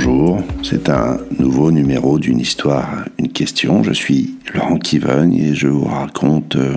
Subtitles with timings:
[0.00, 3.82] Bonjour, c'est un nouveau numéro d'une histoire, une question.
[3.82, 6.76] Je suis Laurent Kivogne et je vous raconte, euh,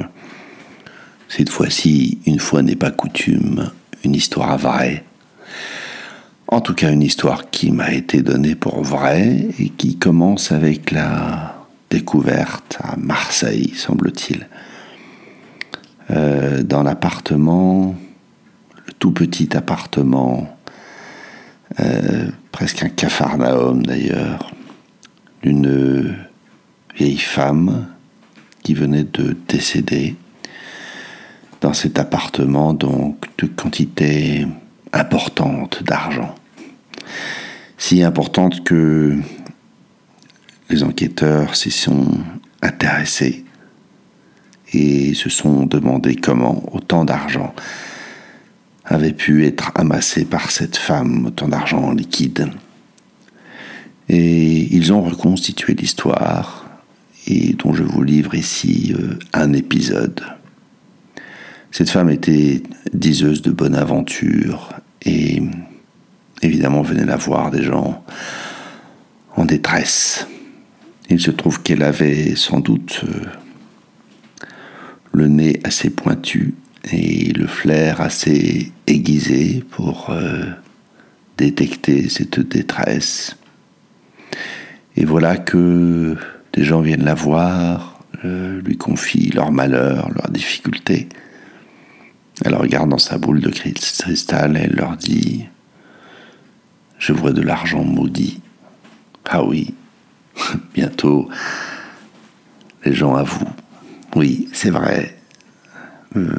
[1.27, 3.69] cette fois-ci, une fois n'est pas coutume,
[4.03, 5.03] une histoire vraie.
[6.47, 10.89] En tout cas, une histoire qui m'a été donnée pour vraie et qui commence avec
[10.89, 14.47] la découverte à Marseille, semble-t-il,
[16.09, 17.95] euh, dans l'appartement,
[18.87, 20.57] le tout petit appartement
[21.79, 22.27] euh,
[22.61, 24.51] presque un capharnaüm d'ailleurs,
[25.41, 26.15] d'une
[26.95, 27.87] vieille femme
[28.61, 30.15] qui venait de décéder
[31.59, 34.45] dans cet appartement donc de quantité
[34.93, 36.35] importante d'argent.
[37.79, 39.17] Si importante que
[40.69, 42.11] les enquêteurs s'y sont
[42.61, 43.43] intéressés
[44.71, 47.55] et se sont demandé comment autant d'argent
[48.91, 52.49] avait pu être amassé par cette femme, autant d'argent en liquide.
[54.09, 56.65] Et ils ont reconstitué l'histoire,
[57.25, 60.21] et dont je vous livre ici euh, un épisode.
[61.71, 64.73] Cette femme était diseuse de bonne aventure,
[65.05, 65.41] et
[66.41, 68.03] évidemment venait la voir des gens
[69.37, 70.27] en détresse.
[71.09, 74.47] Il se trouve qu'elle avait sans doute euh,
[75.13, 76.55] le nez assez pointu
[76.89, 80.45] et le flair assez aiguisé pour euh,
[81.37, 83.37] détecter cette détresse.
[84.95, 86.17] Et voilà que
[86.53, 91.07] des gens viennent la voir, euh, lui confient leurs malheurs, leurs difficultés.
[92.43, 95.45] Elle regarde dans sa boule de cristal et elle leur dit
[96.97, 98.41] Je vois de l'argent maudit.
[99.25, 99.73] Ah oui,
[100.73, 101.29] bientôt,
[102.83, 103.53] les gens avouent.
[104.15, 105.17] Oui, c'est vrai.
[106.17, 106.35] Euh,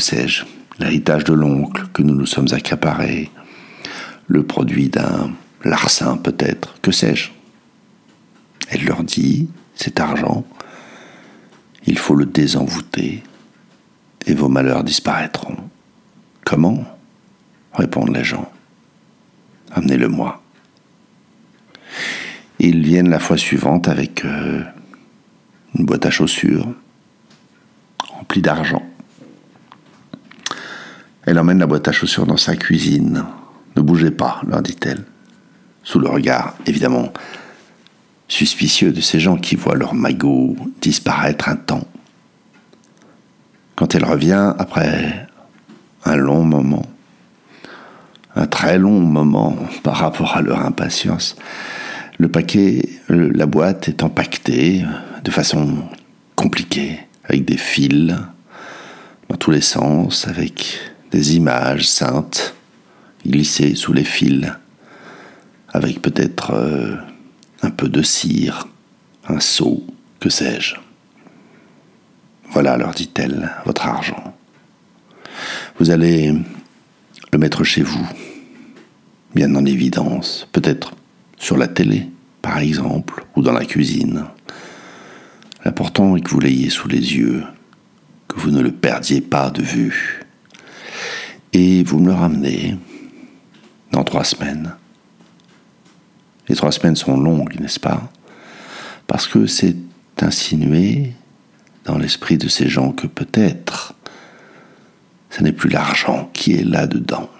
[0.00, 0.44] sais-je,
[0.78, 3.30] l'héritage de l'oncle que nous nous sommes accaparés,
[4.26, 5.32] le produit d'un
[5.64, 7.30] larcin peut-être, que sais-je.
[8.70, 10.44] Elle leur dit, cet argent,
[11.86, 13.22] il faut le désenvoûter
[14.26, 15.56] et vos malheurs disparaîtront.
[16.44, 16.84] Comment?
[17.72, 18.50] répondent les gens.
[19.72, 20.42] Amenez-le-moi.
[22.58, 24.62] Ils viennent la fois suivante avec euh,
[25.76, 26.66] une boîte à chaussures
[28.08, 28.82] remplie d'argent.
[31.30, 33.24] Elle emmène la boîte à chaussures dans sa cuisine.
[33.76, 35.04] Ne bougez pas, leur dit-elle,
[35.84, 37.12] sous le regard, évidemment,
[38.26, 41.86] suspicieux de ces gens qui voient leur magot disparaître un temps.
[43.76, 45.28] Quand elle revient, après
[46.04, 46.86] un long moment,
[48.34, 51.36] un très long moment par rapport à leur impatience,
[52.18, 54.84] le paquet, la boîte est empaquetée
[55.22, 55.84] de façon
[56.34, 58.16] compliquée, avec des fils
[59.28, 62.54] dans tous les sens, avec des images saintes
[63.26, 64.52] glissées sous les fils,
[65.68, 66.96] avec peut-être euh,
[67.62, 68.68] un peu de cire,
[69.28, 69.84] un seau,
[70.18, 70.76] que sais-je.
[72.50, 74.34] Voilà, leur dit-elle, votre argent.
[75.78, 76.34] Vous allez
[77.32, 78.06] le mettre chez vous,
[79.34, 80.94] bien en évidence, peut-être
[81.38, 82.08] sur la télé,
[82.42, 84.24] par exemple, ou dans la cuisine.
[85.64, 87.44] L'important est que vous l'ayez sous les yeux,
[88.28, 90.19] que vous ne le perdiez pas de vue
[91.52, 92.76] et vous me le ramenez
[93.92, 94.74] dans trois semaines.
[96.48, 98.10] Les trois semaines sont longues, n'est-ce pas?
[99.06, 99.76] Parce que c'est
[100.20, 101.12] insinué
[101.84, 103.94] dans l'esprit de ces gens que peut-être
[105.30, 107.30] ce n'est plus l'argent qui est là-dedans.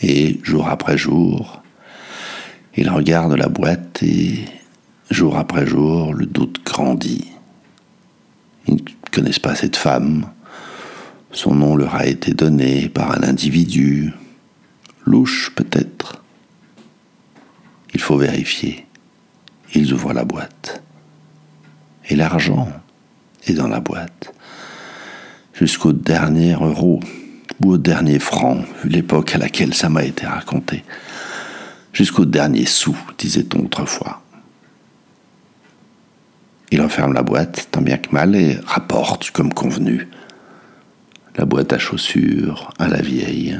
[0.00, 1.62] Et jour après jour,
[2.76, 4.44] ils regardent la boîte et
[5.10, 7.28] jour après jour, le doute grandit.
[8.66, 8.80] Ils ne
[9.12, 10.26] connaissent pas cette femme,
[11.32, 14.12] son nom leur a été donné par un individu,
[15.04, 16.22] louche peut-être.
[17.94, 18.86] Il faut vérifier.
[19.74, 20.82] Ils ouvrent la boîte.
[22.08, 22.68] Et l'argent
[23.46, 24.32] est dans la boîte.
[25.54, 27.00] Jusqu'au dernier euro
[27.62, 30.82] ou au dernier franc, vu l'époque à laquelle ça m'a été raconté.
[31.92, 34.22] Jusqu'au dernier sou, disait-on autrefois.
[36.72, 40.08] Il referme la boîte, tant bien que mal, et rapporte, comme convenu,
[41.40, 43.58] la boîte à chaussures à la vieille,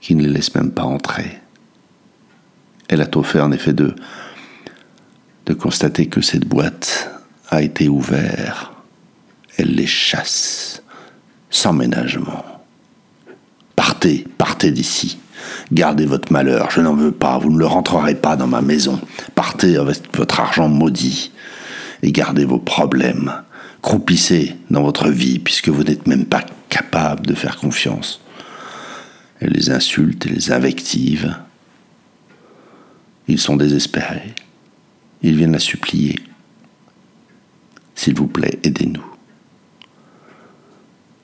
[0.00, 1.40] qui ne les laisse même pas entrer.
[2.86, 3.92] Elle a tout fait en effet de,
[5.46, 7.10] de constater que cette boîte
[7.48, 8.70] a été ouverte.
[9.56, 10.80] Elle les chasse,
[11.50, 12.44] sans ménagement.
[13.74, 15.18] Partez, partez d'ici.
[15.72, 19.00] Gardez votre malheur, je n'en veux pas, vous ne le rentrerez pas dans ma maison.
[19.34, 21.32] Partez avec votre argent maudit
[22.04, 23.42] et gardez vos problèmes
[23.86, 28.20] croupissez dans votre vie puisque vous n'êtes même pas capable de faire confiance.
[29.38, 31.36] Elle les insulte et les invective
[33.28, 34.34] Ils sont désespérés.
[35.22, 36.18] Ils viennent la supplier.
[37.94, 39.06] S'il vous plaît, aidez-nous.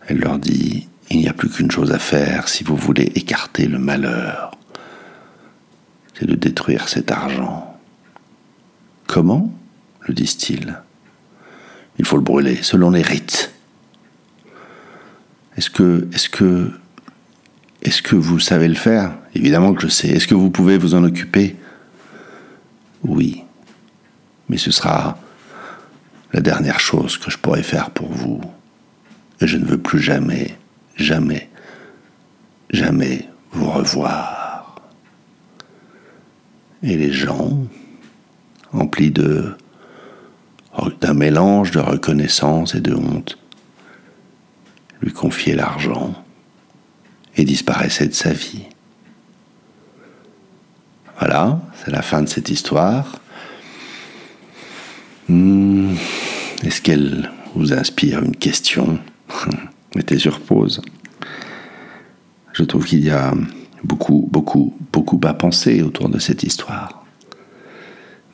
[0.07, 3.67] Elle leur dit, il n'y a plus qu'une chose à faire si vous voulez écarter
[3.67, 4.57] le malheur.
[6.15, 7.77] C'est de détruire cet argent.
[9.09, 9.53] Comment?
[10.07, 10.77] le disent-ils.
[11.99, 13.53] Il faut le brûler, selon les rites.
[15.57, 16.71] Est-ce que, est-ce que,
[17.83, 19.17] est-ce que vous savez le faire?
[19.35, 20.09] Évidemment que je sais.
[20.09, 21.57] Est-ce que vous pouvez vous en occuper?
[23.03, 23.45] Oui.
[24.49, 25.19] Mais ce sera
[26.33, 28.41] la dernière chose que je pourrai faire pour vous.
[29.41, 30.57] Et je ne veux plus jamais,
[30.97, 31.51] jamais,
[32.71, 34.77] jamais vous revoir.
[36.83, 37.67] Et les gens,
[38.73, 39.55] emplis de
[40.91, 43.39] d'un mélange de reconnaissance et de honte,
[45.01, 46.15] lui confiait l'argent
[47.37, 48.65] et disparaissait de sa vie.
[51.19, 53.21] Voilà, c'est la fin de cette histoire.
[55.29, 55.95] Hmm,
[56.65, 58.99] est-ce qu'elle vous inspire une question?
[59.95, 60.83] Mettez sur pause.
[62.53, 63.33] Je trouve qu'il y a
[63.85, 67.05] beaucoup, beaucoup, beaucoup à penser autour de cette histoire.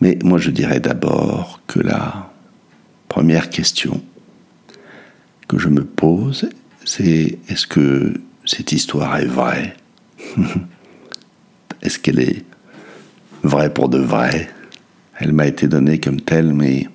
[0.01, 2.31] Mais moi je dirais d'abord que la
[3.19, 4.01] première question
[5.49, 6.49] que je me pose,
[6.85, 9.75] c'est est-ce que cette histoire est vraie?
[11.83, 12.45] Est-ce qu'elle est
[13.43, 14.49] vraie pour de vrai?
[15.19, 16.89] Elle m'a été donnée comme telle, mais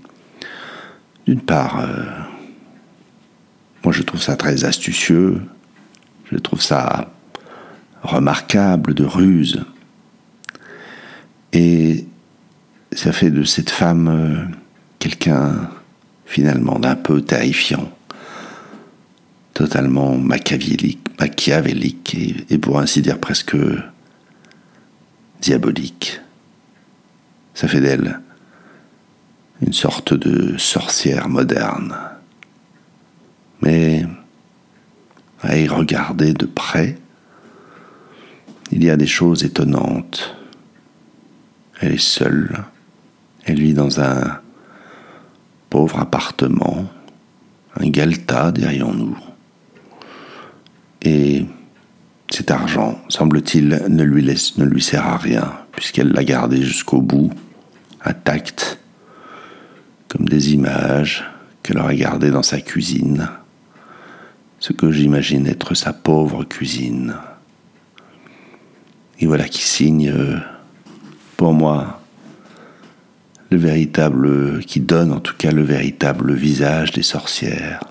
[1.27, 2.05] d'une part, euh,
[3.83, 5.41] moi je trouve ça très astucieux,
[6.31, 7.13] je trouve ça
[8.01, 9.65] remarquable de ruse.
[11.51, 12.05] Et
[12.93, 14.55] ça fait de cette femme euh,
[14.99, 15.69] quelqu'un
[16.25, 17.91] finalement d'un peu terrifiant,
[19.53, 22.17] totalement machiavélique, machiavélique
[22.49, 23.57] et, pour ainsi dire presque
[25.41, 26.19] diabolique.
[27.53, 28.19] Ça fait d'elle
[29.61, 31.95] une sorte de sorcière moderne.
[33.61, 34.05] Mais
[35.41, 36.97] à y regarder de près,
[38.71, 40.35] il y a des choses étonnantes.
[41.79, 42.63] Elle est seule,
[43.45, 44.41] elle vit dans un
[45.73, 46.85] pauvre appartement,
[47.79, 49.17] un galta derrière nous.
[51.01, 51.47] Et
[52.29, 57.01] cet argent, semble-t-il, ne lui, laisse, ne lui sert à rien, puisqu'elle l'a gardé jusqu'au
[57.01, 57.31] bout,
[58.05, 58.77] intact,
[60.09, 61.23] comme des images
[61.63, 63.27] qu'elle aurait gardées dans sa cuisine,
[64.59, 67.15] ce que j'imagine être sa pauvre cuisine.
[69.17, 70.13] Et voilà qui signe,
[71.35, 72.02] pour moi,
[73.53, 77.81] le véritable, qui donne en tout cas le véritable visage des sorcières.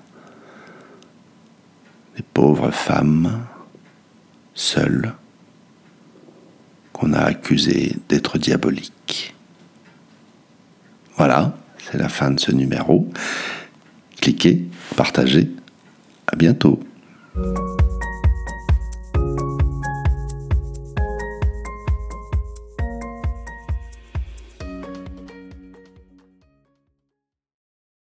[2.17, 3.45] Des pauvres femmes,
[4.53, 5.13] seules,
[6.91, 9.33] qu'on a accusées d'être diaboliques.
[11.15, 13.09] Voilà, c'est la fin de ce numéro.
[14.19, 14.65] Cliquez,
[14.97, 15.49] partagez.
[16.27, 16.79] À bientôt.